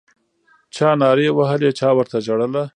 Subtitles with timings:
[0.75, 2.63] چا نارې وهلې چا ورته ژړله